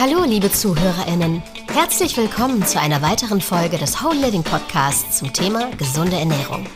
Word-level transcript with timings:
Hallo, 0.00 0.24
liebe 0.24 0.50
ZuhörerInnen. 0.50 1.42
Herzlich 1.70 2.16
willkommen 2.16 2.64
zu 2.64 2.80
einer 2.80 3.02
weiteren 3.02 3.42
Folge 3.42 3.76
des 3.76 4.02
Whole 4.02 4.18
Living 4.18 4.42
Podcasts 4.42 5.18
zum 5.18 5.30
Thema 5.30 5.70
gesunde 5.76 6.16
Ernährung. 6.18 6.66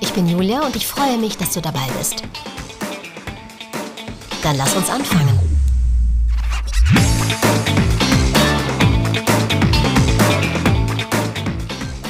Ich 0.00 0.12
bin 0.12 0.26
Julia 0.26 0.66
und 0.66 0.74
ich 0.74 0.84
freue 0.84 1.16
mich, 1.16 1.36
dass 1.36 1.52
du 1.52 1.60
dabei 1.60 1.86
bist. 1.96 2.24
Dann 4.42 4.56
lass 4.56 4.74
uns 4.74 4.90
anfangen. 4.90 5.38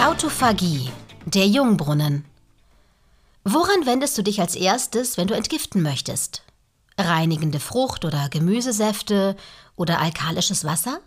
Autophagie, 0.03 0.91
der 1.27 1.49
Jungbrunnen. 1.49 2.25
Woran 3.45 3.85
wendest 3.85 4.17
du 4.17 4.23
dich 4.23 4.41
als 4.41 4.55
erstes, 4.55 5.19
wenn 5.19 5.27
du 5.29 5.35
entgiften 5.35 5.83
möchtest? 5.83 6.45
Reinigende 6.97 7.61
Frucht- 7.61 8.07
oder 8.07 8.31
Gemüsesäfte 8.31 9.37
oder 9.83 10.01
alkalisches 10.01 10.65
Wasser? 10.65 11.01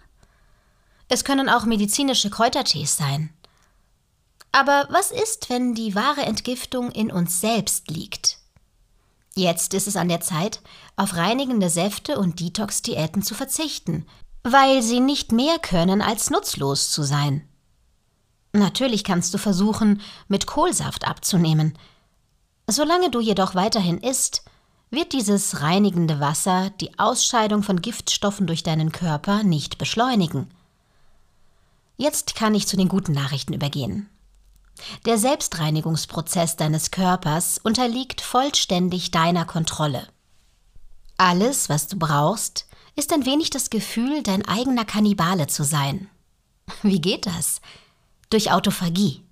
Es 1.08 1.24
können 1.24 1.50
auch 1.50 1.64
medizinische 1.66 2.30
Kräutertees 2.30 2.98
sein. 2.98 3.34
Aber 4.52 4.88
was 4.90 5.12
ist, 5.12 5.50
wenn 5.50 5.74
die 5.74 5.96
wahre 5.96 6.22
Entgiftung 6.24 6.92
in 6.92 7.12
uns 7.12 7.40
selbst 7.40 7.90
liegt? 7.90 8.38
Jetzt 9.34 9.74
ist 9.74 9.88
es 9.88 9.96
an 9.96 10.10
der 10.10 10.22
Zeit, 10.22 10.62
auf 10.98 11.16
reinigende 11.16 11.70
Säfte 11.70 12.18
und 12.18 12.40
Detox-Diäten 12.40 13.22
zu 13.22 13.34
verzichten, 13.34 14.06
weil 14.44 14.82
sie 14.82 15.00
nicht 15.00 15.32
mehr 15.32 15.58
können, 15.60 16.02
als 16.02 16.30
nutzlos 16.30 16.92
zu 16.92 17.04
sein. 17.04 17.48
Natürlich 18.54 19.04
kannst 19.04 19.34
du 19.34 19.38
versuchen, 19.38 20.02
mit 20.28 20.48
Kohlsaft 20.48 21.08
abzunehmen. 21.08 21.78
Solange 22.68 23.10
du 23.10 23.20
jedoch 23.20 23.56
weiterhin 23.56 23.98
isst, 24.00 24.44
wird 24.96 25.14
dieses 25.14 25.62
reinigende 25.62 26.20
Wasser 26.20 26.72
die 26.82 26.98
Ausscheidung 26.98 27.64
von 27.64 27.82
Giftstoffen 27.82 28.48
durch 28.48 28.64
deinen 28.64 28.92
Körper 28.92 29.44
nicht 29.44 29.78
beschleunigen. 29.78 30.50
Jetzt 31.98 32.36
kann 32.36 32.56
ich 32.56 32.68
zu 32.68 32.78
den 32.78 32.90
guten 32.90 33.14
Nachrichten 33.14 33.54
übergehen. 33.54 34.10
Der 35.06 35.18
Selbstreinigungsprozess 35.18 36.56
deines 36.58 36.92
Körpers 36.92 37.58
unterliegt 37.60 38.22
vollständig 38.22 39.12
deiner 39.12 39.46
Kontrolle. 39.46 40.08
Alles, 41.18 41.70
was 41.70 41.88
du 41.88 41.98
brauchst, 41.98 42.68
ist 42.96 43.14
ein 43.14 43.26
wenig 43.26 43.50
das 43.50 43.70
Gefühl, 43.70 44.24
dein 44.24 44.46
eigener 44.48 44.86
Kannibale 44.86 45.48
zu 45.48 45.64
sein. 45.64 46.10
Wie 46.82 47.00
geht 47.00 47.26
das? 47.26 47.62
Durch 48.30 48.52
Autophagie. 48.52 49.25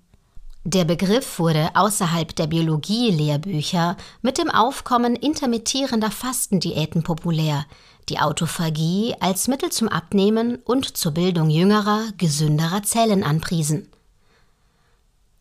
Der 0.66 0.86
Begriff 0.86 1.38
wurde 1.38 1.68
außerhalb 1.74 2.34
der 2.34 2.46
Biologie-Lehrbücher 2.46 3.98
mit 4.22 4.38
dem 4.38 4.50
Aufkommen 4.50 5.14
intermittierender 5.14 6.10
Fastendiäten 6.10 7.02
populär, 7.02 7.66
die 8.08 8.18
Autophagie 8.18 9.14
als 9.20 9.46
Mittel 9.46 9.70
zum 9.70 9.88
Abnehmen 9.88 10.56
und 10.64 10.96
zur 10.96 11.12
Bildung 11.12 11.50
jüngerer, 11.50 12.04
gesünderer 12.16 12.82
Zellen 12.82 13.24
anpriesen. 13.24 13.90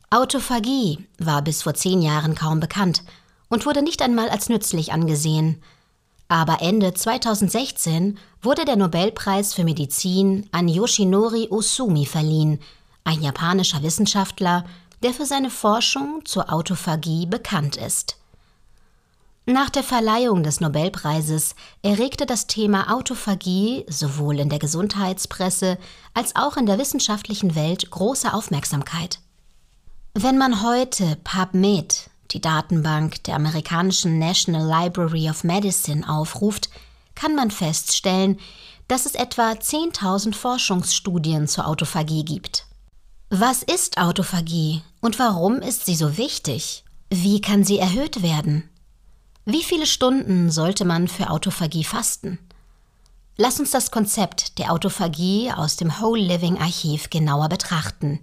Autophagie 0.09 1.07
war 1.19 1.41
bis 1.41 1.63
vor 1.63 1.73
zehn 1.73 2.01
Jahren 2.01 2.35
kaum 2.35 2.59
bekannt 2.59 3.03
und 3.47 3.65
wurde 3.65 3.81
nicht 3.81 4.01
einmal 4.01 4.27
als 4.27 4.49
nützlich 4.49 4.91
angesehen. 4.91 5.63
Aber 6.27 6.61
Ende 6.61 6.93
2016 6.93 8.17
wurde 8.41 8.65
der 8.65 8.75
Nobelpreis 8.75 9.53
für 9.53 9.63
Medizin 9.63 10.49
an 10.51 10.67
Yoshinori 10.67 11.47
Osumi 11.49 12.05
verliehen, 12.05 12.59
ein 13.05 13.21
japanischer 13.21 13.83
Wissenschaftler, 13.83 14.65
der 15.03 15.13
für 15.13 15.25
seine 15.25 15.49
Forschung 15.49 16.21
zur 16.25 16.51
Autophagie 16.51 17.25
bekannt 17.25 17.75
ist. 17.75 18.17
Nach 19.45 19.69
der 19.69 19.83
Verleihung 19.83 20.43
des 20.43 20.61
Nobelpreises 20.61 21.55
erregte 21.81 22.25
das 22.25 22.47
Thema 22.47 22.93
Autophagie 22.93 23.85
sowohl 23.89 24.39
in 24.39 24.47
der 24.47 24.59
Gesundheitspresse 24.59 25.77
als 26.13 26.37
auch 26.37 26.55
in 26.55 26.65
der 26.65 26.79
wissenschaftlichen 26.79 27.53
Welt 27.53 27.91
große 27.91 28.33
Aufmerksamkeit. 28.33 29.19
Wenn 30.13 30.37
man 30.37 30.63
heute 30.63 31.17
PubMed, 31.25 32.09
die 32.31 32.39
Datenbank 32.39 33.21
der 33.25 33.35
amerikanischen 33.35 34.17
National 34.17 34.65
Library 34.65 35.29
of 35.29 35.43
Medicine, 35.43 36.07
aufruft, 36.07 36.69
kann 37.13 37.35
man 37.35 37.51
feststellen, 37.51 38.39
dass 38.87 39.05
es 39.05 39.15
etwa 39.15 39.51
10.000 39.51 40.33
Forschungsstudien 40.33 41.49
zur 41.49 41.67
Autophagie 41.67 42.23
gibt. 42.23 42.65
Was 43.29 43.61
ist 43.63 43.97
Autophagie 43.97 44.83
und 45.03 45.19
warum 45.19 45.59
ist 45.61 45.85
sie 45.85 45.95
so 45.95 46.17
wichtig? 46.17 46.85
Wie 47.09 47.41
kann 47.41 47.65
sie 47.65 47.77
erhöht 47.77 48.23
werden? 48.23 48.69
Wie 49.43 49.61
viele 49.61 49.85
Stunden 49.85 50.49
sollte 50.49 50.85
man 50.85 51.09
für 51.09 51.29
Autophagie 51.29 51.83
fasten? 51.83 52.39
Lass 53.35 53.59
uns 53.59 53.71
das 53.71 53.91
Konzept 53.91 54.57
der 54.59 54.71
Autophagie 54.71 55.51
aus 55.51 55.75
dem 55.75 55.99
Whole 55.99 56.21
Living 56.21 56.57
Archiv 56.57 57.09
genauer 57.09 57.49
betrachten. 57.49 58.21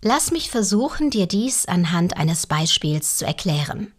Lass 0.00 0.30
mich 0.30 0.50
versuchen, 0.50 1.10
dir 1.10 1.26
dies 1.26 1.66
anhand 1.66 2.16
eines 2.16 2.46
Beispiels 2.46 3.18
zu 3.18 3.26
erklären. 3.26 3.92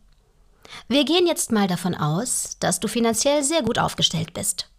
Wir 0.88 1.06
gehen 1.06 1.28
jetzt 1.28 1.52
mal 1.52 1.68
davon 1.68 1.94
aus, 1.94 2.58
dass 2.60 2.80
du 2.80 2.88
finanziell 2.88 3.44
sehr 3.44 3.62
gut 3.62 3.78
aufgestellt 3.78 4.34
bist. 4.34 4.72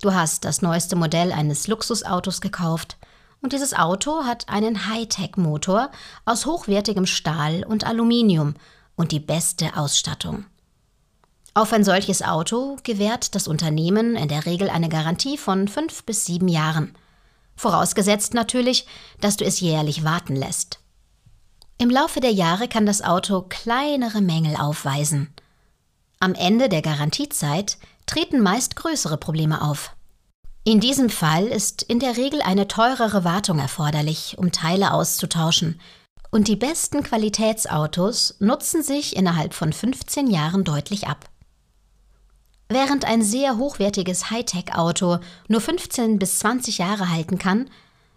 Du 0.00 0.14
hast 0.14 0.44
das 0.44 0.62
neueste 0.62 0.94
Modell 0.94 1.32
eines 1.32 1.66
Luxusautos 1.66 2.40
gekauft 2.40 2.96
und 3.40 3.52
dieses 3.52 3.74
Auto 3.74 4.24
hat 4.24 4.48
einen 4.48 4.88
Hightech-Motor 4.88 5.90
aus 6.24 6.46
hochwertigem 6.46 7.06
Stahl 7.06 7.64
und 7.64 7.84
Aluminium 7.84 8.54
und 8.96 9.12
die 9.12 9.20
beste 9.20 9.76
Ausstattung. 9.76 10.44
Auf 11.54 11.72
ein 11.72 11.84
solches 11.84 12.22
Auto 12.22 12.76
gewährt 12.82 13.34
das 13.34 13.48
Unternehmen 13.48 14.16
in 14.16 14.28
der 14.28 14.46
Regel 14.46 14.70
eine 14.70 14.88
Garantie 14.88 15.38
von 15.38 15.66
fünf 15.66 16.04
bis 16.04 16.24
sieben 16.24 16.48
Jahren. 16.48 16.94
Vorausgesetzt 17.56 18.34
natürlich, 18.34 18.86
dass 19.20 19.36
du 19.36 19.44
es 19.44 19.60
jährlich 19.60 20.04
warten 20.04 20.36
lässt. 20.36 20.80
Im 21.78 21.90
Laufe 21.90 22.20
der 22.20 22.32
Jahre 22.32 22.68
kann 22.68 22.86
das 22.86 23.02
Auto 23.02 23.42
kleinere 23.42 24.20
Mängel 24.20 24.56
aufweisen. 24.56 25.32
Am 26.20 26.34
Ende 26.34 26.68
der 26.68 26.82
Garantiezeit 26.82 27.78
treten 28.06 28.40
meist 28.40 28.74
größere 28.74 29.16
Probleme 29.16 29.62
auf. 29.62 29.94
In 30.68 30.80
diesem 30.80 31.08
Fall 31.08 31.46
ist 31.46 31.80
in 31.80 31.98
der 31.98 32.18
Regel 32.18 32.42
eine 32.42 32.68
teurere 32.68 33.24
Wartung 33.24 33.58
erforderlich, 33.58 34.34
um 34.36 34.52
Teile 34.52 34.92
auszutauschen, 34.92 35.80
und 36.30 36.46
die 36.46 36.56
besten 36.56 37.02
Qualitätsautos 37.02 38.34
nutzen 38.38 38.82
sich 38.82 39.16
innerhalb 39.16 39.54
von 39.54 39.72
15 39.72 40.26
Jahren 40.26 40.64
deutlich 40.64 41.06
ab. 41.06 41.30
Während 42.68 43.06
ein 43.06 43.22
sehr 43.22 43.56
hochwertiges 43.56 44.30
Hightech-Auto 44.30 45.20
nur 45.48 45.60
15 45.62 46.18
bis 46.18 46.38
20 46.40 46.76
Jahre 46.76 47.08
halten 47.08 47.38
kann, 47.38 47.70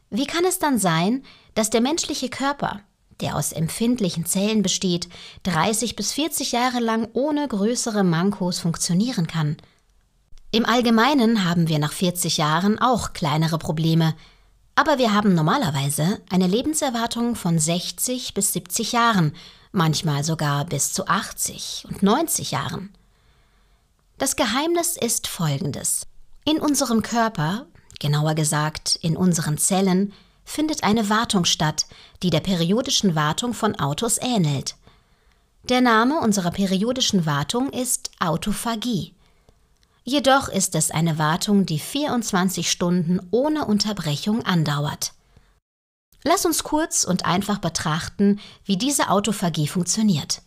wie 0.10 0.28
kann 0.28 0.44
es 0.44 0.60
dann 0.60 0.78
sein, 0.78 1.24
dass 1.56 1.70
der 1.70 1.80
menschliche 1.80 2.28
Körper, 2.28 2.82
der 3.22 3.38
aus 3.38 3.54
empfindlichen 3.54 4.26
Zellen 4.26 4.62
besteht, 4.62 5.08
30 5.44 5.96
bis 5.96 6.12
40 6.12 6.52
Jahre 6.52 6.82
lang 6.82 7.08
ohne 7.14 7.48
größere 7.48 8.04
Mankos 8.04 8.60
funktionieren 8.60 9.28
kann– 9.28 9.56
im 10.52 10.66
Allgemeinen 10.66 11.46
haben 11.46 11.70
wir 11.70 11.80
nach 11.80 11.94
40 11.94 12.38
Jahren 12.38 12.78
auch 12.78 13.14
kleinere 13.14 13.58
Probleme, 13.58 14.14
aber 14.76 14.98
wir 14.98 15.14
haben 15.14 15.34
normalerweise 15.34 16.22
eine 16.30 16.48
Lebenserwartung 16.48 17.36
von 17.36 17.58
60 17.58 18.34
bis 18.34 18.52
70 18.54 18.92
Jahren, 18.92 19.34
manchmal 19.72 20.24
sogar 20.24 20.66
bis 20.66 20.92
zu 20.92 21.08
80 21.08 21.86
und 21.88 22.04
90 22.04 22.52
Jahren. 22.52 22.94
Das 24.18 24.36
Geheimnis 24.36 24.98
ist 24.98 25.28
folgendes. 25.28 26.06
In 26.44 26.60
unserem 26.60 27.02
Körper, 27.02 27.66
genauer 28.00 28.36
gesagt 28.36 28.98
in 29.02 29.16
unseren 29.16 29.58
Zellen, 29.58 30.14
findet 30.44 30.84
eine 30.84 31.10
Wartung 31.10 31.46
statt, 31.46 31.86
die 32.24 32.30
der 32.30 32.42
periodischen 32.42 33.16
Wartung 33.16 33.54
von 33.54 33.80
Autos 33.80 34.18
ähnelt. 34.22 34.76
Der 35.70 35.82
Name 35.82 36.20
unserer 36.20 36.52
periodischen 36.52 37.26
Wartung 37.26 37.70
ist 37.72 38.12
Autophagie. 38.20 39.14
Jedoch 40.04 40.48
ist 40.48 40.74
es 40.76 40.90
eine 40.90 41.18
Wartung, 41.20 41.66
die 41.66 41.80
24 41.80 42.72
Stunden 42.72 43.20
ohne 43.30 43.66
Unterbrechung 43.66 44.44
andauert. 44.44 45.14
Lass 46.24 46.46
uns 46.46 46.64
kurz 46.64 47.04
und 47.04 47.26
einfach 47.26 47.60
betrachten, 47.60 48.40
wie 48.66 48.78
diese 48.78 49.10
Autophagie 49.10 49.68
funktioniert. 49.68 50.42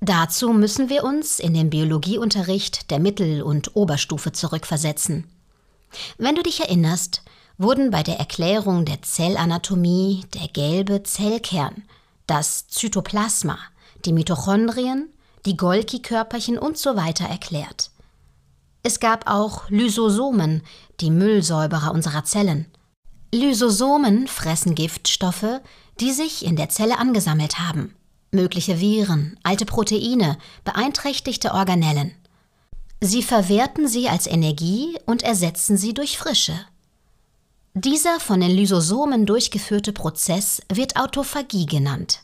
Dazu 0.00 0.52
müssen 0.52 0.88
wir 0.88 1.04
uns 1.04 1.38
in 1.38 1.54
den 1.54 1.70
Biologieunterricht 1.70 2.90
der 2.90 2.98
Mittel- 2.98 3.42
und 3.42 3.76
Oberstufe 3.76 4.32
zurückversetzen. 4.32 5.30
Wenn 6.18 6.34
du 6.34 6.42
dich 6.42 6.60
erinnerst, 6.60 7.22
wurden 7.56 7.90
bei 7.90 8.02
der 8.02 8.18
Erklärung 8.18 8.84
der 8.84 9.00
Zellanatomie 9.02 10.24
der 10.34 10.48
gelbe 10.48 11.04
Zellkern, 11.04 11.84
das 12.26 12.66
Zytoplasma, 12.66 13.58
die 14.04 14.12
Mitochondrien, 14.12 15.08
die 15.46 15.56
Golgi-Körperchen 15.56 16.58
und 16.58 16.78
so 16.78 16.96
weiter 16.96 17.26
erklärt. 17.26 17.91
Es 18.82 18.98
gab 19.00 19.30
auch 19.30 19.68
Lysosomen, 19.70 20.62
die 21.00 21.10
Müllsäuberer 21.10 21.92
unserer 21.92 22.24
Zellen. 22.24 22.66
Lysosomen 23.32 24.28
fressen 24.28 24.74
Giftstoffe, 24.74 25.60
die 26.00 26.12
sich 26.12 26.44
in 26.44 26.56
der 26.56 26.68
Zelle 26.68 26.98
angesammelt 26.98 27.58
haben. 27.58 27.94
Mögliche 28.32 28.80
Viren, 28.80 29.38
alte 29.42 29.66
Proteine, 29.66 30.38
beeinträchtigte 30.64 31.52
Organellen. 31.52 32.12
Sie 33.00 33.22
verwerten 33.22 33.88
sie 33.88 34.08
als 34.08 34.26
Energie 34.26 34.98
und 35.06 35.22
ersetzen 35.22 35.76
sie 35.76 35.94
durch 35.94 36.18
frische. 36.18 36.54
Dieser 37.74 38.20
von 38.20 38.40
den 38.40 38.50
Lysosomen 38.50 39.26
durchgeführte 39.26 39.92
Prozess 39.92 40.60
wird 40.70 40.96
Autophagie 40.96 41.66
genannt. 41.66 42.20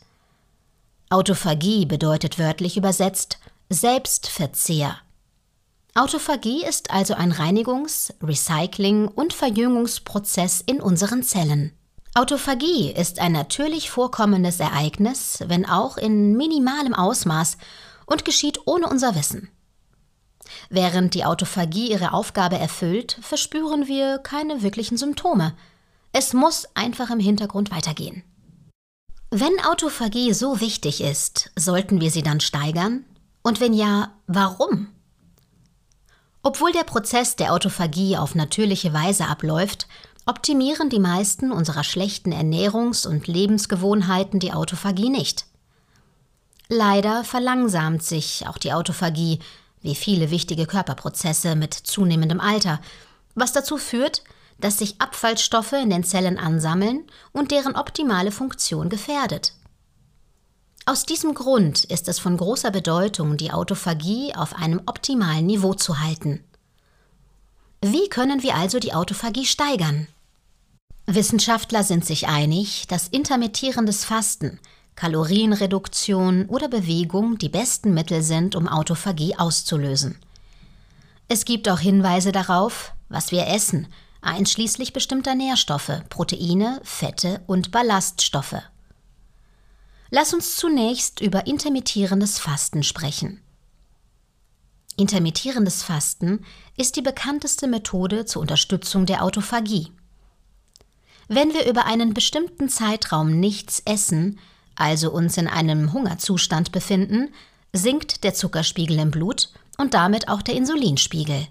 Autophagie 1.09 1.85
bedeutet 1.85 2.37
wörtlich 2.37 2.77
übersetzt 2.77 3.39
Selbstverzehr. 3.69 4.97
Autophagie 5.99 6.63
ist 6.63 6.91
also 6.91 7.13
ein 7.13 7.33
Reinigungs-, 7.33 8.13
Recycling- 8.21 9.09
und 9.09 9.33
Verjüngungsprozess 9.33 10.63
in 10.65 10.79
unseren 10.79 11.23
Zellen. 11.23 11.73
Autophagie 12.15 12.89
ist 12.89 13.19
ein 13.19 13.33
natürlich 13.33 13.89
vorkommendes 13.89 14.61
Ereignis, 14.61 15.43
wenn 15.47 15.65
auch 15.65 15.97
in 15.97 16.37
minimalem 16.37 16.93
Ausmaß 16.93 17.57
und 18.05 18.23
geschieht 18.23 18.61
ohne 18.65 18.87
unser 18.87 19.13
Wissen. 19.13 19.49
Während 20.69 21.15
die 21.15 21.25
Autophagie 21.25 21.91
ihre 21.91 22.13
Aufgabe 22.13 22.57
erfüllt, 22.57 23.17
verspüren 23.21 23.87
wir 23.87 24.19
keine 24.19 24.61
wirklichen 24.61 24.95
Symptome. 24.95 25.53
Es 26.13 26.31
muss 26.31 26.65
einfach 26.75 27.09
im 27.09 27.19
Hintergrund 27.19 27.71
weitergehen. 27.71 28.23
Wenn 29.31 29.59
Autophagie 29.65 30.31
so 30.31 30.61
wichtig 30.61 31.01
ist, 31.01 31.51
sollten 31.57 31.99
wir 31.99 32.09
sie 32.09 32.23
dann 32.23 32.39
steigern? 32.39 33.03
Und 33.43 33.59
wenn 33.59 33.73
ja, 33.73 34.13
warum? 34.27 34.87
Obwohl 36.49 36.71
der 36.71 36.83
Prozess 36.83 37.35
der 37.35 37.53
Autophagie 37.53 38.17
auf 38.17 38.33
natürliche 38.33 38.91
Weise 38.91 39.27
abläuft, 39.27 39.87
optimieren 40.25 40.89
die 40.89 40.97
meisten 40.97 41.51
unserer 41.51 41.83
schlechten 41.83 42.33
Ernährungs- 42.33 43.07
und 43.07 43.27
Lebensgewohnheiten 43.27 44.39
die 44.39 44.51
Autophagie 44.51 45.11
nicht. 45.11 45.45
Leider 46.67 47.23
verlangsamt 47.23 48.01
sich 48.01 48.47
auch 48.47 48.57
die 48.57 48.73
Autophagie, 48.73 49.37
wie 49.83 49.93
viele 49.93 50.31
wichtige 50.31 50.65
Körperprozesse 50.65 51.55
mit 51.55 51.75
zunehmendem 51.75 52.39
Alter, 52.39 52.81
was 53.35 53.53
dazu 53.53 53.77
führt, 53.77 54.23
dass 54.57 54.79
sich 54.79 54.99
Abfallstoffe 54.99 55.73
in 55.73 55.91
den 55.91 56.03
Zellen 56.03 56.39
ansammeln 56.39 57.03
und 57.31 57.51
deren 57.51 57.75
optimale 57.75 58.31
Funktion 58.31 58.89
gefährdet. 58.89 59.53
Aus 60.85 61.05
diesem 61.05 61.33
Grund 61.33 61.83
ist 61.83 62.07
es 62.07 62.19
von 62.19 62.37
großer 62.37 62.71
Bedeutung, 62.71 63.37
die 63.37 63.51
Autophagie 63.51 64.33
auf 64.35 64.55
einem 64.55 64.81
optimalen 64.85 65.45
Niveau 65.45 65.73
zu 65.73 65.99
halten. 65.99 66.43
Wie 67.81 68.09
können 68.09 68.43
wir 68.43 68.55
also 68.55 68.79
die 68.79 68.93
Autophagie 68.93 69.45
steigern? 69.45 70.07
Wissenschaftler 71.05 71.83
sind 71.83 72.05
sich 72.05 72.27
einig, 72.27 72.87
dass 72.87 73.07
intermittierendes 73.07 74.05
Fasten, 74.05 74.59
Kalorienreduktion 74.95 76.45
oder 76.47 76.67
Bewegung 76.67 77.37
die 77.37 77.49
besten 77.49 77.93
Mittel 77.93 78.21
sind, 78.21 78.55
um 78.55 78.67
Autophagie 78.67 79.35
auszulösen. 79.35 80.19
Es 81.29 81.45
gibt 81.45 81.69
auch 81.69 81.79
Hinweise 81.79 82.31
darauf, 82.31 82.91
was 83.07 83.31
wir 83.31 83.47
essen, 83.47 83.87
einschließlich 84.21 84.91
bestimmter 84.91 85.35
Nährstoffe, 85.35 86.01
Proteine, 86.09 86.81
Fette 86.83 87.41
und 87.47 87.71
Ballaststoffe. 87.71 88.61
Lass 90.11 90.33
uns 90.33 90.55
zunächst 90.55 91.21
über 91.21 91.45
intermittierendes 91.45 92.39
Fasten 92.39 92.83
sprechen. 92.83 93.41
Intermittierendes 94.97 95.83
Fasten 95.83 96.43
ist 96.75 96.95
die 96.95 97.01
bekannteste 97.01 97.67
Methode 97.67 98.25
zur 98.25 98.41
Unterstützung 98.41 99.05
der 99.05 99.23
Autophagie. 99.23 99.91
Wenn 101.27 101.53
wir 101.53 101.69
über 101.69 101.85
einen 101.85 102.13
bestimmten 102.13 102.69
Zeitraum 102.69 103.39
nichts 103.39 103.83
essen, 103.85 104.39
also 104.75 105.11
uns 105.11 105.37
in 105.37 105.47
einem 105.47 105.93
Hungerzustand 105.93 106.71
befinden, 106.71 107.29
sinkt 107.71 108.23
der 108.23 108.33
Zuckerspiegel 108.33 108.97
im 108.97 109.11
Blut 109.11 109.49
und 109.77 109.93
damit 109.93 110.27
auch 110.27 110.41
der 110.41 110.55
Insulinspiegel. 110.55 111.47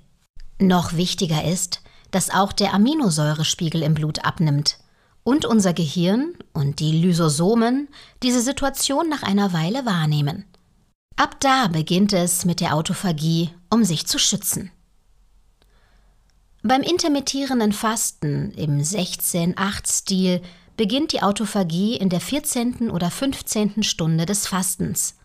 Noch 0.59 0.95
wichtiger 0.95 1.45
ist, 1.45 1.81
dass 2.11 2.31
auch 2.31 2.53
der 2.53 2.75
Aminosäurespiegel 2.75 3.83
im 3.83 3.95
Blut 3.95 4.25
abnimmt 4.25 4.79
und 5.25 5.45
unser 5.45 5.73
Gehirn 5.73 6.35
und 6.53 6.81
die 6.81 6.93
Lysosomen 6.93 7.89
diese 8.23 8.41
Situation 8.41 9.09
nach 9.09 9.23
einer 9.23 9.53
Weile 9.53 9.85
wahrnehmen. 9.85 10.45
Ab 11.17 11.41
da 11.41 11.69
beginnt 11.69 12.13
es 12.13 12.45
mit 12.45 12.61
der 12.61 12.75
Autophagie, 12.75 13.51
um 13.71 13.85
sich 13.85 14.07
zu 14.07 14.19
schützen. 14.19 14.71
Beim 16.63 16.83
intermittierenden 16.83 17.73
Fasten 17.73 18.53
im 18.53 18.81
16-8-Stil 18.81 20.43
beginnt 20.77 21.13
die 21.13 21.23
Autophagie 21.23 21.97
in 21.97 22.09
der 22.09 22.21
14. 22.21 22.91
oder 22.91 23.11
15. 23.11 23.83
Stunde 23.83 24.27
des 24.27 24.47
Fastens. 24.47 25.17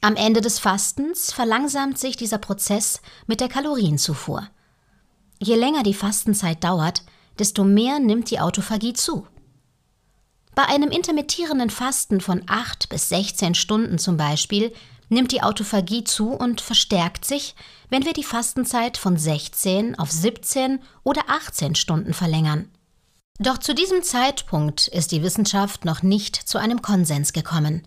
Am 0.00 0.16
Ende 0.16 0.40
des 0.40 0.58
Fastens 0.58 1.32
verlangsamt 1.32 1.98
sich 1.98 2.16
dieser 2.16 2.38
Prozess 2.38 3.00
mit 3.26 3.40
der 3.40 3.48
Kalorienzufuhr. 3.48 4.48
Je 5.40 5.56
länger 5.56 5.82
die 5.82 5.94
Fastenzeit 5.94 6.62
dauert, 6.62 7.02
desto 7.38 7.64
mehr 7.64 8.00
nimmt 8.00 8.30
die 8.30 8.40
Autophagie 8.40 8.92
zu. 8.92 9.26
Bei 10.54 10.66
einem 10.66 10.90
intermittierenden 10.90 11.70
Fasten 11.70 12.20
von 12.20 12.42
8 12.46 12.88
bis 12.88 13.08
16 13.08 13.54
Stunden 13.54 13.98
zum 13.98 14.16
Beispiel 14.16 14.72
nimmt 15.08 15.32
die 15.32 15.42
Autophagie 15.42 16.04
zu 16.04 16.30
und 16.30 16.60
verstärkt 16.60 17.24
sich, 17.24 17.54
wenn 17.90 18.04
wir 18.04 18.12
die 18.12 18.24
Fastenzeit 18.24 18.96
von 18.96 19.16
16 19.16 19.98
auf 19.98 20.10
17 20.10 20.80
oder 21.02 21.22
18 21.28 21.74
Stunden 21.74 22.14
verlängern. 22.14 22.70
Doch 23.38 23.58
zu 23.58 23.74
diesem 23.74 24.02
Zeitpunkt 24.02 24.86
ist 24.86 25.10
die 25.10 25.22
Wissenschaft 25.22 25.84
noch 25.84 26.02
nicht 26.02 26.36
zu 26.36 26.58
einem 26.58 26.82
Konsens 26.82 27.32
gekommen. 27.32 27.82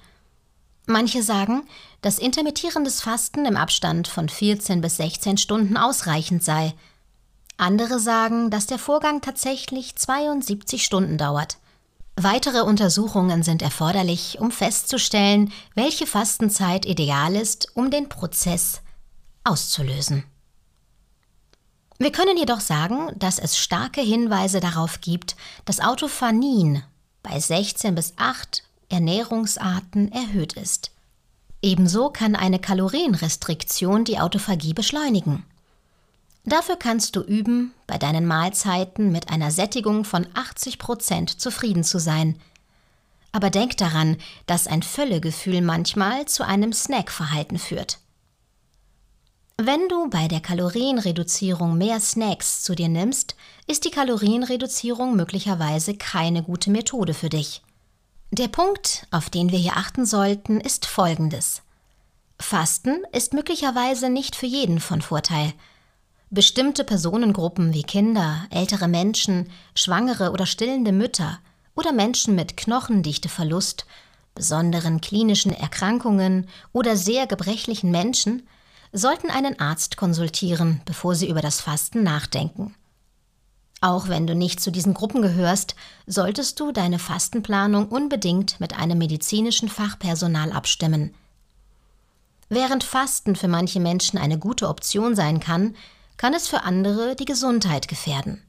Manche 0.86 1.24
sagen, 1.24 1.66
dass 2.02 2.20
intermittierendes 2.20 3.02
Fasten 3.02 3.46
im 3.46 3.58
Abstand 3.58 4.08
von 4.08 4.30
14 4.30 4.82
bis 4.82 4.98
16 4.98 5.38
Stunden 5.38 5.78
ausreichend 5.78 6.44
sei, 6.44 6.74
andere 7.58 8.00
sagen, 8.00 8.50
dass 8.50 8.68
der 8.68 8.80
Vorgang 8.80 9.22
tatsächlich 9.22 9.96
72 9.96 10.84
Stunden 10.84 11.18
dauert. 11.18 11.58
Weitere 12.16 12.62
Untersuchungen 12.62 13.44
sind 13.44 13.62
erforderlich, 13.62 14.40
um 14.40 14.52
festzustellen, 14.52 15.52
welche 15.76 16.08
Fastenzeit 16.08 16.86
ideal 16.86 17.36
ist, 17.36 17.76
um 17.76 17.92
den 17.92 18.10
Prozess 18.10 18.82
auszulösen. 19.44 20.24
Wir 22.00 22.12
können 22.12 22.38
jedoch 22.38 22.60
sagen, 22.60 23.12
dass 23.16 23.40
es 23.40 23.58
starke 23.58 24.02
Hinweise 24.02 24.60
darauf 24.60 25.02
gibt, 25.02 25.36
dass 25.66 25.80
Autophanin 25.80 26.84
bei 27.24 27.40
16 27.40 27.96
bis 27.96 28.14
8 28.18 28.64
Ernährungsarten 28.90 30.12
erhöht 30.12 30.54
ist. 30.54 30.92
Ebenso 31.62 32.10
kann 32.10 32.36
eine 32.36 32.60
Kalorienrestriktion 32.60 34.06
die 34.06 34.20
Autophagie 34.20 34.74
beschleunigen. 34.74 35.44
Dafür 36.48 36.78
kannst 36.78 37.18
du 37.18 37.24
üben, 37.24 37.74
bei 37.88 37.98
deinen 37.98 38.26
Mahlzeiten 38.26 39.12
mit 39.12 39.30
einer 39.30 39.52
Sättigung 39.52 40.06
von 40.06 40.26
80 40.34 40.80
Prozent 40.80 41.42
zufrieden 41.42 41.84
zu 41.84 42.00
sein. 42.00 42.40
Aber 43.34 43.50
denk 43.50 43.76
daran, 43.76 44.16
dass 44.46 44.66
ein 44.66 44.82
Völlegefühl 44.82 45.62
manchmal 45.62 46.26
zu 46.26 46.46
einem 46.46 46.72
Snackverhalten 46.72 47.60
führt. 47.60 48.00
Wenn 49.58 49.90
du 49.90 50.10
bei 50.10 50.30
der 50.30 50.40
Kalorienreduzierung 50.40 51.78
mehr 51.78 52.00
Snacks 52.00 52.64
zu 52.64 52.76
dir 52.76 52.88
nimmst, 52.88 53.36
ist 53.66 53.84
die 53.84 53.92
Kalorienreduzierung 53.92 55.18
möglicherweise 55.18 55.98
keine 55.98 56.44
gute 56.44 56.72
Methode 56.72 57.14
für 57.14 57.30
dich. 57.30 57.62
Der 58.32 58.48
Punkt, 58.48 59.06
auf 59.12 59.30
den 59.30 59.52
wir 59.52 59.60
hier 59.60 59.76
achten 59.76 60.06
sollten, 60.06 60.62
ist 60.62 60.86
folgendes. 60.86 61.62
Fasten 62.40 63.04
ist 63.12 63.34
möglicherweise 63.34 64.10
nicht 64.10 64.38
für 64.38 64.46
jeden 64.46 64.80
von 64.80 65.02
Vorteil– 65.02 65.52
Bestimmte 66.30 66.84
Personengruppen 66.84 67.74
wie 67.74 67.84
Kinder, 67.84 68.46
ältere 68.50 68.90
Menschen, 68.90 69.50
schwangere 69.76 70.32
oder 70.32 70.46
stillende 70.46 70.92
Mütter 70.92 71.40
oder 71.74 71.94
Menschen 71.94 72.36
mit 72.36 72.58
Knochendichteverlust, 72.58 73.86
besonderen 74.36 75.00
klinischen 75.00 75.54
Erkrankungen 75.54 76.50
oder 76.74 76.98
sehr 76.98 77.28
gebrechlichen 77.28 77.92
Menschen 77.92 78.46
sollten 78.92 79.30
einen 79.30 79.58
Arzt 79.60 79.96
konsultieren, 79.96 80.82
bevor 80.84 81.16
sie 81.16 81.30
über 81.30 81.40
das 81.42 81.62
Fasten 81.62 82.04
nachdenken. 82.04 82.76
Auch 83.80 84.10
wenn 84.10 84.28
du 84.28 84.36
nicht 84.36 84.60
zu 84.60 84.70
diesen 84.70 84.94
Gruppen 84.94 85.22
gehörst, 85.22 85.76
solltest 86.08 86.60
du 86.60 86.74
deine 86.74 87.00
Fastenplanung 87.00 87.88
unbedingt 87.88 88.60
mit 88.60 88.78
einem 88.78 88.98
medizinischen 88.98 89.70
Fachpersonal 89.70 90.52
abstimmen. 90.52 91.14
Während 92.50 92.84
Fasten 92.84 93.36
für 93.38 93.48
manche 93.48 93.80
Menschen 93.80 94.18
eine 94.18 94.38
gute 94.38 94.68
Option 94.68 95.16
sein 95.16 95.40
kann, 95.40 95.76
kann 96.18 96.34
es 96.34 96.48
für 96.48 96.64
andere 96.64 97.16
die 97.16 97.26
Gesundheit 97.26 97.88
gefährden. 97.88 98.44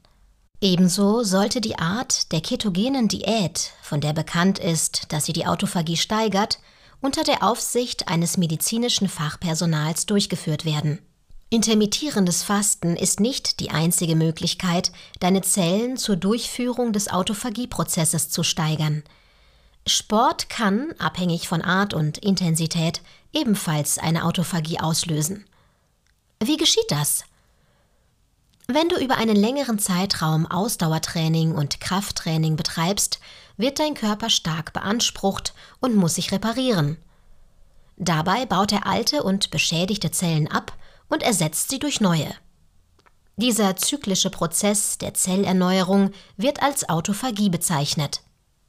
Ebenso 0.61 1.23
sollte 1.23 1.61
die 1.61 1.79
Art 1.79 2.31
der 2.33 2.41
ketogenen 2.41 3.07
Diät, 3.07 3.71
von 3.81 4.01
der 4.01 4.13
bekannt 4.13 4.59
ist, 4.59 5.03
dass 5.09 5.25
sie 5.25 5.33
die 5.33 5.45
Autophagie 5.45 5.95
steigert, 5.95 6.59
unter 6.99 7.23
der 7.23 7.43
Aufsicht 7.43 8.09
eines 8.09 8.35
medizinischen 8.37 9.07
Fachpersonals 9.07 10.05
durchgeführt 10.05 10.65
werden. 10.65 10.99
Intermittierendes 11.49 12.43
Fasten 12.43 12.95
ist 12.95 13.19
nicht 13.19 13.59
die 13.59 13.71
einzige 13.71 14.15
Möglichkeit, 14.15 14.91
deine 15.19 15.41
Zellen 15.41 15.97
zur 15.97 16.15
Durchführung 16.17 16.93
des 16.93 17.07
Autophagieprozesses 17.07 18.29
zu 18.29 18.43
steigern. 18.43 19.03
Sport 19.87 20.49
kann, 20.49 20.93
abhängig 20.99 21.47
von 21.47 21.61
Art 21.61 21.93
und 21.93 22.19
Intensität, 22.19 23.01
ebenfalls 23.33 23.97
eine 23.97 24.25
Autophagie 24.25 24.79
auslösen. 24.79 25.45
Wie 26.43 26.57
geschieht 26.57 26.85
das? 26.89 27.23
Wenn 28.71 28.87
du 28.87 28.97
über 28.97 29.17
einen 29.17 29.35
längeren 29.35 29.79
Zeitraum 29.79 30.45
Ausdauertraining 30.45 31.55
und 31.55 31.81
Krafttraining 31.81 32.55
betreibst, 32.55 33.19
wird 33.57 33.79
dein 33.79 33.95
Körper 33.95 34.29
stark 34.29 34.73
beansprucht 34.73 35.55
und 35.79 35.95
muss 35.95 36.13
sich 36.13 36.31
reparieren. 36.31 36.97
Dabei 37.97 38.45
baut 38.45 38.71
er 38.71 38.85
alte 38.85 39.23
und 39.23 39.49
beschädigte 39.49 40.11
Zellen 40.11 40.47
ab 40.47 40.73
und 41.07 41.23
ersetzt 41.23 41.71
sie 41.71 41.79
durch 41.79 41.99
neue. 41.99 42.31
Dieser 43.37 43.75
zyklische 43.75 44.29
Prozess 44.29 44.99
der 44.99 45.15
Zellerneuerung 45.15 46.11
wird 46.37 46.61
als 46.61 46.87
Autophagie 46.89 47.49
bezeichnet. 47.49 48.21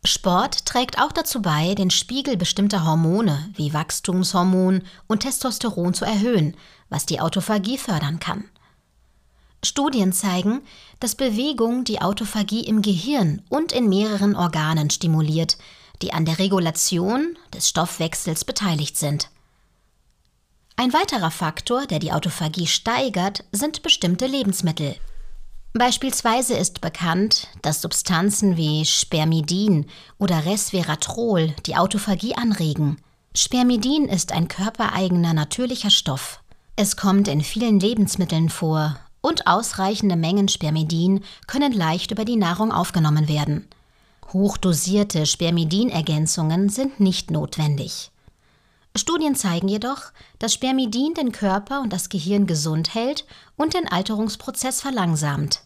Sport 0.07 0.65
trägt 0.65 0.99
auch 0.99 1.13
dazu 1.13 1.43
bei, 1.43 1.75
den 1.75 1.91
Spiegel 1.91 2.39
bestimmter 2.39 2.87
Hormone 2.87 3.51
wie 3.55 3.75
Wachstumshormon 3.75 4.83
und 5.09 5.21
Testosteron 5.21 5.93
zu 5.93 6.07
erhöhen, 6.07 6.57
was 6.89 7.05
die 7.05 7.21
Autophagie 7.21 7.77
fördern 7.77 8.19
kann. 8.19 8.45
Studien 9.63 10.13
zeigen, 10.13 10.63
dass 11.01 11.15
Bewegung 11.15 11.85
die 11.85 12.01
Autophagie 12.01 12.65
im 12.65 12.83
Gehirn 12.83 13.43
und 13.49 13.73
in 13.73 13.89
mehreren 13.89 14.35
Organen 14.35 14.91
stimuliert, 14.91 15.59
die 16.03 16.13
an 16.13 16.25
der 16.25 16.39
Regulation 16.39 17.37
des 17.53 17.69
Stoffwechsels 17.69 18.45
beteiligt 18.45 18.97
sind. 18.97 19.29
Ein 20.77 20.95
weiterer 20.95 21.31
Faktor, 21.31 21.87
der 21.87 21.99
die 21.99 22.13
Autophagie 22.13 22.67
steigert, 22.67 23.45
sind 23.53 23.83
bestimmte 23.83 24.27
Lebensmittel. 24.27 24.97
Beispielsweise 25.75 26.55
ist 26.55 26.81
bekannt, 26.81 27.49
dass 27.61 27.83
Substanzen 27.83 28.57
wie 28.57 28.87
Spermidin 28.87 29.87
oder 30.19 30.47
Resveratrol 30.47 31.55
die 31.67 31.77
Autophagie 31.77 32.35
anregen. 32.35 32.97
Spermidin 33.37 34.07
ist 34.07 34.33
ein 34.33 34.49
körpereigener 34.49 35.35
natürlicher 35.35 35.91
Stoff. 35.91 36.41
Es 36.77 36.97
kommt 36.97 37.29
in 37.29 37.43
vielen 37.43 37.79
Lebensmitteln 37.79 38.49
vor 38.49 38.99
und 39.21 39.47
ausreichende 39.47 40.17
Mengen 40.17 40.49
Spermidin 40.49 41.23
können 41.47 41.73
leicht 41.73 42.11
über 42.11 42.25
die 42.25 42.37
Nahrung 42.37 42.73
aufgenommen 42.73 43.29
werden. 43.29 43.69
Hochdosierte 44.33 45.27
Spermidinergänzungen 45.27 46.69
sind 46.69 47.01
nicht 47.01 47.31
notwendig. 47.31 48.11
Studien 48.97 49.37
zeigen 49.37 49.69
jedoch, 49.69 50.13
dass 50.39 50.55
Spermidin 50.55 51.15
den 51.15 51.33
Körper 51.33 51.81
und 51.81 51.93
das 51.93 52.09
Gehirn 52.09 52.47
gesund 52.47 52.95
hält 52.95 53.25
und 53.57 53.75
den 53.75 53.87
Alterungsprozess 53.87 54.81
verlangsamt. 54.81 55.63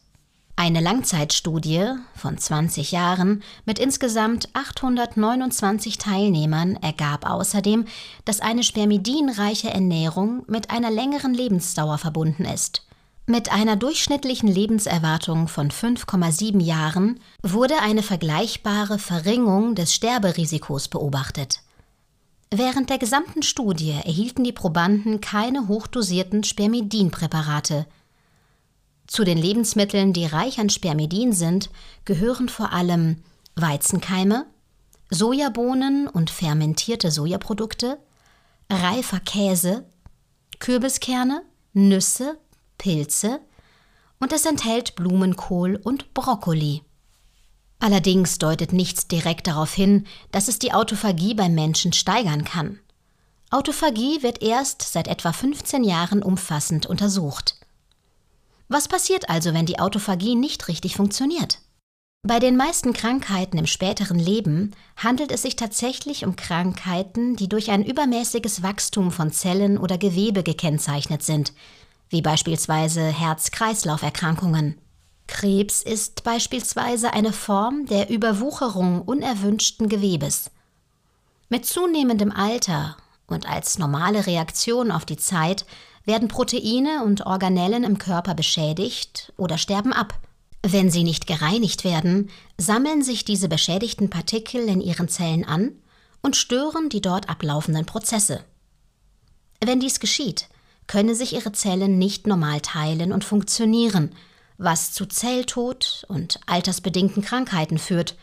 Eine 0.57 0.81
Langzeitstudie 0.81 1.95
von 2.15 2.39
20 2.39 2.93
Jahren 2.93 3.43
mit 3.65 3.81
insgesamt 3.81 4.49
829 4.53 5.99
Teilnehmern 5.99 6.77
ergab 6.77 7.29
außerdem, 7.29 7.87
dass 8.25 8.41
eine 8.41 8.63
spermidinreiche 8.63 9.69
Ernährung 9.69 10.45
mit 10.47 10.71
einer 10.71 10.91
längeren 10.91 11.35
Lebensdauer 11.35 11.99
verbunden 11.99 12.45
ist. 12.45 12.83
Mit 13.27 13.51
einer 13.51 13.77
durchschnittlichen 13.77 14.51
Lebenserwartung 14.51 15.49
von 15.49 15.71
5,7 15.71 16.61
Jahren 16.61 17.21
wurde 17.43 17.79
eine 17.81 18.03
vergleichbare 18.03 18.99
Verringerung 18.99 19.75
des 19.75 19.95
Sterberisikos 19.95 20.89
beobachtet. 20.89 21.61
Während 22.51 22.91
der 22.91 22.99
gesamten 22.99 23.43
Studie 23.43 23.93
erhielten 23.93 24.45
die 24.45 24.53
Probanden 24.53 25.23
keine 25.23 25.69
hochdosierten 25.69 26.45
Spermidinpräparate. 26.45 27.87
Zu 29.07 29.25
den 29.25 29.39
Lebensmitteln, 29.39 30.13
die 30.13 30.27
reich 30.27 30.61
an 30.61 30.69
Spermidin 30.69 31.33
sind, 31.33 31.71
gehören 32.05 32.51
vor 32.51 32.73
allem 32.73 33.23
Weizenkeime, 33.57 34.45
Sojabohnen 35.09 36.09
und 36.09 36.29
fermentierte 36.29 37.11
Sojaprodukte, 37.11 37.99
reifer 38.69 39.21
Käse, 39.21 39.87
Kürbiskerne, 40.59 41.43
Nüsse, 41.73 42.39
Pilze 42.79 43.41
und 44.21 44.33
es 44.33 44.47
enthält 44.47 44.95
Blumenkohl 44.95 45.81
und 45.83 46.15
Brokkoli. 46.15 46.83
Allerdings 47.79 48.39
deutet 48.39 48.73
nichts 48.73 49.09
direkt 49.09 49.47
darauf 49.47 49.75
hin, 49.75 50.07
dass 50.33 50.49
es 50.49 50.59
die 50.59 50.73
Autophagie 50.73 51.35
beim 51.35 51.55
Menschen 51.55 51.93
steigern 51.93 52.45
kann. 52.45 52.81
Autophagie 53.51 54.23
wird 54.23 54.43
erst 54.43 54.83
seit 54.83 55.07
etwa 55.07 55.33
15 55.33 55.85
Jahren 55.85 56.23
umfassend 56.23 56.87
untersucht. 56.87 57.57
Was 58.69 58.89
passiert 58.89 59.29
also, 59.29 59.53
wenn 59.53 59.67
die 59.67 59.79
Autophagie 59.79 60.35
nicht 60.35 60.69
richtig 60.69 60.97
funktioniert? 60.97 61.61
Bei 62.27 62.39
den 62.39 62.57
meisten 62.57 62.95
Krankheiten 62.95 63.59
im 63.59 63.67
späteren 63.67 64.19
Leben 64.19 64.71
handelt 64.97 65.31
es 65.31 65.43
sich 65.43 65.57
tatsächlich 65.57 66.25
um 66.25 66.37
Krankheiten, 66.37 67.37
die 67.37 67.51
durch 67.51 67.71
ein 67.71 67.85
übermäßiges 67.85 68.63
Wachstum 68.63 69.13
von 69.13 69.31
Zellen 69.31 69.77
oder 69.77 69.99
Gewebe 69.99 70.43
gekennzeichnet 70.43 71.23
sind, 71.23 71.53
wie 72.15 72.23
beispielsweise 72.23 73.03
Herz-Kreislauf-Erkrankungen. 73.03 74.79
Krebs 75.27 75.83
ist 75.83 76.23
beispielsweise 76.23 77.13
eine 77.13 77.33
Form 77.33 77.87
der 77.87 78.09
Überwucherung 78.09 79.03
unerwünschten 79.03 79.89
Gewebes. 79.89 80.53
Mit 81.49 81.67
zunehmendem 81.67 82.31
Alter 82.31 82.97
und 83.27 83.49
als 83.49 83.79
normale 83.79 84.29
Reaktion 84.29 84.93
auf 84.93 85.05
die 85.05 85.17
Zeit 85.17 85.67
werden 86.05 86.29
Proteine 86.29 87.03
und 87.05 87.27
Organellen 87.27 87.83
im 87.83 87.99
Körper 87.99 88.35
beschädigt 88.37 89.33
oder 89.37 89.59
sterben 89.59 89.93
ab. 89.93 90.15
Wenn 90.63 90.93
sie 90.93 91.03
nicht 91.03 91.27
gereinigt 91.27 91.83
werden, 91.83 92.31
sammeln 92.59 93.03
sich 93.03 93.25
diese 93.25 93.49
beschädigten 93.49 94.09
Partikel 94.09 94.69
in 94.69 94.81
ihren 94.81 95.09
Zellen 95.09 95.45
an 95.45 95.73
und 96.23 96.37
stören 96.37 96.91
die 96.91 97.03
dort 97.03 97.29
ablaufenden 97.29 97.87
Prozesse. 97.87 98.45
Wenn 99.61 99.81
dies 99.81 99.99
geschieht, 99.99 100.49
könne 100.95 101.17
sich 101.17 101.33
ihre 101.33 101.51
Zellen 101.51 101.99
nicht 101.99 102.29
normal 102.29 102.61
teilen 102.61 103.13
und 103.13 103.25
funktionieren, 103.25 104.15
was 104.59 104.93
zu 104.93 105.07
Zelltod 105.07 106.05
und 106.07 106.39
altersbedingten 106.47 107.21
Krankheiten 107.21 107.79
führt, 107.79 108.15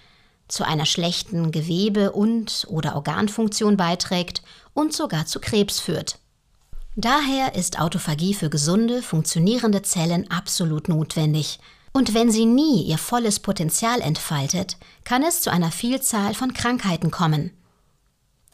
zu 0.48 0.66
einer 0.66 0.86
schlechten 0.86 1.52
Gewebe- 1.52 2.14
und 2.14 2.66
oder 2.70 2.96
Organfunktion 2.96 3.76
beiträgt 3.76 4.42
und 4.74 4.94
sogar 4.94 5.26
zu 5.26 5.42
Krebs 5.42 5.82
führt. 5.82 6.20
Daher 6.96 7.56
ist 7.56 7.78
Autophagie 7.78 8.34
für 8.34 8.50
gesunde, 8.50 9.02
funktionierende 9.02 9.82
Zellen 9.82 10.32
absolut 10.32 10.88
notwendig. 10.88 11.60
Und 11.92 12.14
wenn 12.14 12.32
sie 12.32 12.46
nie 12.46 12.84
ihr 12.84 12.98
volles 12.98 13.42
Potenzial 13.42 14.00
entfaltet, 14.00 14.78
kann 15.04 15.24
es 15.24 15.42
zu 15.42 15.52
einer 15.52 15.72
Vielzahl 15.72 16.34
von 16.36 16.54
Krankheiten 16.54 17.12
kommen. 17.12 17.52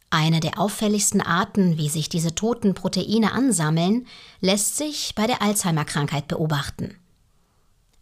Eine 0.10 0.40
der 0.40 0.58
auffälligsten 0.60 1.22
Arten, 1.22 1.78
wie 1.78 1.90
sich 1.90 2.08
diese 2.08 2.34
toten 2.34 2.74
Proteine 2.74 3.34
ansammeln, 3.34 4.08
lässt 4.40 4.78
sich 4.78 5.14
bei 5.16 5.28
der 5.28 5.42
Alzheimer-Krankheit 5.42 6.28
beobachten. 6.28 6.96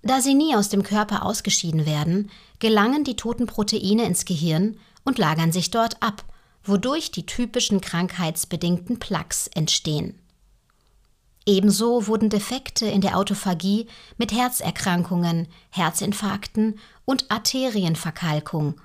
Da 0.04 0.22
sie 0.22 0.36
nie 0.36 0.56
aus 0.56 0.70
dem 0.70 0.84
Körper 0.84 1.26
ausgeschieden 1.26 1.88
werden, 1.88 2.30
gelangen 2.60 3.04
die 3.04 3.16
toten 3.16 3.48
Proteine 3.48 4.06
ins 4.06 4.26
Gehirn 4.26 4.78
und 5.04 5.18
lagern 5.18 5.52
sich 5.52 5.72
dort 5.72 6.02
ab, 6.04 6.24
wodurch 6.64 7.10
die 7.10 7.26
typischen 7.26 7.82
krankheitsbedingten 7.82 9.00
Plaques 9.00 9.48
entstehen. 9.48 10.20
Ebenso 11.48 12.08
wurden 12.08 12.30
Defekte 12.30 12.86
in 12.86 13.02
der 13.02 13.18
Autophagie 13.18 13.88
mit 14.18 14.32
Herzerkrankungen, 14.32 15.48
Herzinfarkten 15.70 16.80
und 17.06 17.30
Arterienverkalkung, 17.30 18.80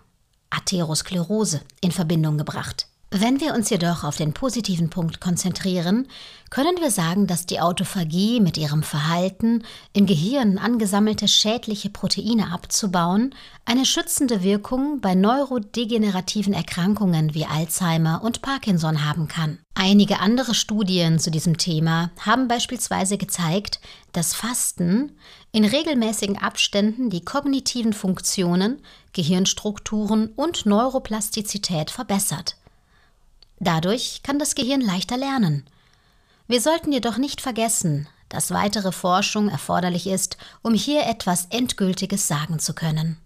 Atherosklerose 0.51 1.63
in 1.81 1.91
Verbindung 1.93 2.37
gebracht. 2.37 2.90
Wenn 3.13 3.41
wir 3.41 3.55
uns 3.55 3.69
jedoch 3.71 4.05
auf 4.05 4.19
den 4.19 4.33
positiven 4.33 4.89
Punkt 4.89 5.21
konzentrieren, 5.21 6.07
können 6.49 6.77
wir 6.81 6.93
sagen, 6.93 7.27
dass 7.27 7.45
die 7.45 7.59
Autophagie 7.59 8.39
mit 8.39 8.57
ihrem 8.57 8.85
Verhalten, 8.85 9.65
im 9.93 10.07
Gehirn 10.07 10.59
angesammelte 10.59 11.27
schädliche 11.27 11.91
Proteine 11.91 12.53
abzubauen, 12.53 13.35
eine 13.65 13.85
schützende 13.85 14.45
Wirkung 14.45 15.01
bei 15.01 15.17
neurodegenerativen 15.17 16.53
Erkrankungen 16.53 17.35
wie 17.35 17.47
Alzheimer 17.47 18.23
und 18.23 18.43
Parkinson 18.43 19.05
haben 19.05 19.27
kann. 19.27 19.59
Einige 19.75 20.21
andere 20.21 20.55
Studien 20.55 21.19
zu 21.19 21.33
diesem 21.33 21.59
Thema 21.59 22.13
haben 22.21 22.47
beispielsweise 22.47 23.19
gezeigt, 23.19 23.81
dass 24.13 24.35
Fasten 24.35 25.19
in 25.51 25.65
regelmäßigen 25.65 26.39
Abständen 26.39 27.11
die 27.11 27.25
kognitiven 27.25 27.93
Funktionen, 27.93 28.81
Gehirnstrukturen 29.15 30.29
und 30.37 30.65
Neuroplastizität 30.65 31.91
verbessert. 31.91 32.55
Dadurch 33.61 34.23
kann 34.23 34.39
das 34.39 34.55
Gehirn 34.55 34.81
leichter 34.81 35.17
lernen. 35.17 35.65
Wir 36.49 36.61
sollten 36.61 36.93
jedoch 36.93 37.19
nicht 37.19 37.41
vergessen, 37.41 38.09
dass 38.31 38.51
weitere 38.51 38.91
Forschung 38.91 39.49
erforderlich 39.49 40.07
ist, 40.07 40.39
um 40.63 40.75
hier 40.75 41.07
etwas 41.07 41.47
Endgültiges 41.51 42.27
sagen 42.27 42.59
zu 42.59 42.75
können. 42.75 43.19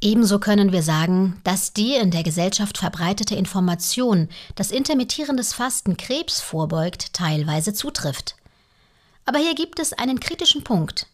Ebenso 0.00 0.38
können 0.38 0.72
wir 0.72 0.82
sagen, 0.82 1.40
dass 1.44 1.72
die 1.72 1.94
in 1.94 2.10
der 2.10 2.22
Gesellschaft 2.22 2.78
verbreitete 2.78 3.34
Information, 3.34 4.28
dass 4.54 4.70
intermittierendes 4.70 5.54
Fasten 5.54 5.96
Krebs 5.96 6.40
vorbeugt, 6.40 7.12
teilweise 7.14 7.72
zutrifft. 7.72 8.36
Aber 9.24 9.38
hier 9.38 9.54
gibt 9.54 9.78
es 9.80 9.92
einen 9.92 10.20
kritischen 10.20 10.64
Punkt. 10.64 11.06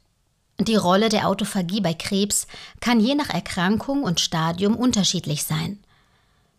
Die 0.60 0.76
Rolle 0.76 1.08
der 1.08 1.28
Autophagie 1.28 1.80
bei 1.80 1.94
Krebs 1.94 2.46
kann 2.80 3.00
je 3.00 3.14
nach 3.14 3.30
Erkrankung 3.30 4.04
und 4.04 4.20
Stadium 4.20 4.76
unterschiedlich 4.76 5.44
sein. 5.44 5.83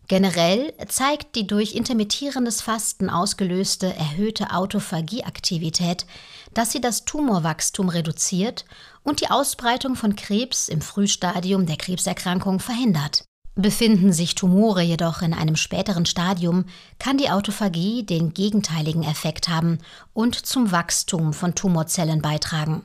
Generell 0.08 0.72
zeigt 0.86 1.34
die 1.34 1.46
durch 1.46 1.74
intermittierendes 1.74 2.60
Fasten 2.60 3.10
ausgelöste 3.10 3.92
erhöhte 3.94 4.52
Autophagieaktivität, 4.52 6.06
dass 6.54 6.70
sie 6.70 6.80
das 6.80 7.04
Tumorwachstum 7.04 7.88
reduziert 7.88 8.64
und 9.02 9.20
die 9.20 9.30
Ausbreitung 9.30 9.96
von 9.96 10.14
Krebs 10.14 10.68
im 10.68 10.80
Frühstadium 10.80 11.66
der 11.66 11.76
Krebserkrankung 11.76 12.60
verhindert. 12.60 13.24
Befinden 13.56 14.12
sich 14.12 14.34
Tumore 14.34 14.82
jedoch 14.82 15.22
in 15.22 15.32
einem 15.32 15.56
späteren 15.56 16.06
Stadium, 16.06 16.66
kann 16.98 17.16
die 17.16 17.30
Autophagie 17.30 18.04
den 18.04 18.34
gegenteiligen 18.34 19.02
Effekt 19.02 19.48
haben 19.48 19.78
und 20.12 20.34
zum 20.34 20.72
Wachstum 20.72 21.32
von 21.32 21.54
Tumorzellen 21.54 22.20
beitragen. 22.20 22.84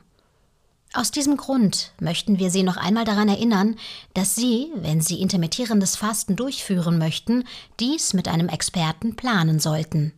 Aus 0.94 1.10
diesem 1.10 1.38
Grund 1.38 1.94
möchten 2.02 2.38
wir 2.38 2.52
Sie 2.52 2.64
noch 2.64 2.76
einmal 2.76 3.06
daran 3.06 3.30
erinnern, 3.30 3.78
dass 4.14 4.36
Sie, 4.36 4.72
wenn 4.76 5.00
Sie 5.00 5.22
intermittierendes 5.22 5.96
Fasten 5.96 6.36
durchführen 6.36 6.98
möchten, 6.98 7.46
dies 7.80 8.14
mit 8.14 8.28
einem 8.28 8.50
Experten 8.50 9.16
planen 9.16 9.60
sollten. 9.60 10.12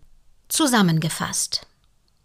Zusammengefasst. 0.49 1.67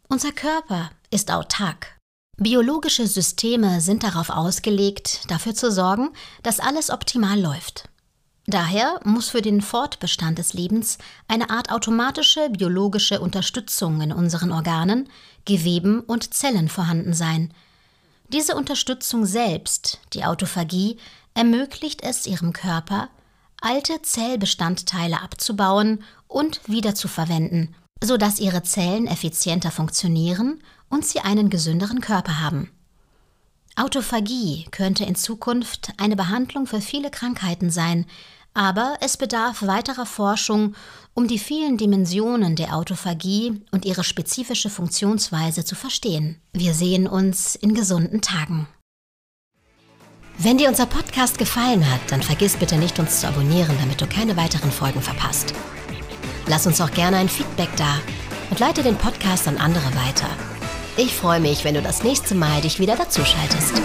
Unser 0.09 0.33
Körper 0.33 0.91
ist 1.11 1.31
autark. 1.31 1.99
Biologische 2.39 3.07
Systeme 3.07 3.83
sind 3.83 4.03
darauf 4.03 4.31
ausgelegt, 4.31 5.31
dafür 5.31 5.55
zu 5.55 5.71
sorgen, 5.71 6.11
dass 6.43 6.61
alles 6.61 6.89
optimal 6.89 7.39
läuft. 7.39 7.91
Daher 8.47 8.99
muss 9.05 9.29
für 9.29 9.43
den 9.43 9.61
Fortbestand 9.61 10.39
des 10.39 10.55
Lebens 10.55 10.97
eine 11.27 11.51
Art 11.51 11.71
automatische 11.71 12.49
biologische 12.49 13.21
Unterstützung 13.21 14.01
in 14.01 14.11
unseren 14.11 14.53
Organen, 14.53 15.11
Geweben 15.45 16.01
und 16.01 16.33
Zellen 16.33 16.71
vorhanden 16.71 17.13
sein– 17.13 17.53
diese 18.29 18.55
Unterstützung 18.55 19.25
selbst, 19.27 20.01
die 20.13 20.25
Autophagie, 20.25 20.99
ermöglicht 21.35 22.03
es 22.03 22.27
ihrem 22.27 22.53
Körper, 22.53 23.09
alte 23.61 24.03
Zellbestandteile 24.03 25.21
abzubauen 25.23 26.03
und 26.27 26.61
wiederzuverwenden, 26.67 27.75
sodass 28.03 28.39
ihre 28.39 28.63
Zellen 28.63 29.07
effizienter 29.07 29.71
funktionieren 29.71 30.63
und 30.89 31.05
sie 31.05 31.21
einen 31.21 31.51
gesünderen 31.51 32.01
Körper 32.01 32.41
haben. 32.41 32.71
Autophagie 33.77 34.67
könnte 34.73 35.05
in 35.05 35.15
Zukunft 35.15 35.93
eine 35.99 36.17
Behandlung 36.17 36.67
für 36.67 36.81
viele 36.81 37.11
Krankheiten 37.11 37.71
sein, 37.71 38.07
aber 38.55 38.97
es 39.01 39.17
bedarf 39.17 39.63
weiterer 39.63 40.07
Forschung, 40.07 40.75
um 41.15 41.27
die 41.27 41.39
vielen 41.39 41.77
Dimensionen 41.77 42.57
der 42.57 42.75
Autophagie 42.75 43.63
und 43.73 43.85
ihre 43.85 44.05
spezifische 44.05 44.71
Funktionsweise 44.71 45.65
zu 45.65 45.75
verstehen. 45.75 46.41
Wir 46.53 46.75
sehen 46.75 47.07
uns 47.07 47.55
in 47.57 47.75
gesunden 47.75 48.21
Tagen. 48.21 48.69
Wenn 50.41 50.59
dir 50.59 50.69
unser 50.69 50.87
Podcast 50.87 51.37
gefallen 51.37 51.91
hat, 51.91 52.01
dann 52.11 52.23
vergiss 52.23 52.57
bitte 52.57 52.77
nicht, 52.77 53.01
uns 53.01 53.21
zu 53.21 53.27
abonnieren, 53.27 53.77
damit 53.81 54.01
du 54.01 54.07
keine 54.07 54.37
weiteren 54.37 54.71
Folgen 54.71 55.03
verpasst. 55.03 55.53
Lass 56.47 56.67
uns 56.67 56.81
auch 56.81 56.93
gerne 56.93 57.17
ein 57.17 57.29
Feedback 57.29 57.71
da 57.77 57.99
und 58.51 58.61
leite 58.61 58.85
den 58.85 58.97
Podcast 58.97 59.49
an 59.49 59.59
andere 59.59 59.93
weiter. 59.97 60.29
Ich 60.97 61.15
freue 61.15 61.41
mich, 61.41 61.65
wenn 61.65 61.75
du 61.75 61.83
das 61.83 62.05
nächste 62.05 62.35
Mal 62.35 62.61
dich 62.61 62.79
wieder 62.79 62.97
dazuschaltest. 62.97 63.83